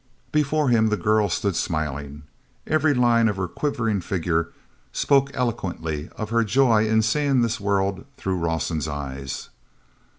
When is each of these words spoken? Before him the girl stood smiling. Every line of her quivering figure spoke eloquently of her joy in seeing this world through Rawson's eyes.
Before 0.31 0.69
him 0.69 0.87
the 0.89 0.97
girl 0.97 1.29
stood 1.29 1.55
smiling. 1.55 2.23
Every 2.65 2.95
line 2.95 3.27
of 3.29 3.37
her 3.37 3.47
quivering 3.47 4.01
figure 4.01 4.49
spoke 4.91 5.29
eloquently 5.35 6.09
of 6.17 6.31
her 6.31 6.43
joy 6.43 6.87
in 6.87 7.03
seeing 7.03 7.43
this 7.43 7.59
world 7.59 8.05
through 8.17 8.37
Rawson's 8.39 8.87
eyes. 8.87 9.49